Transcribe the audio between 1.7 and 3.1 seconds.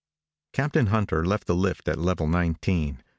at Level Nineteen.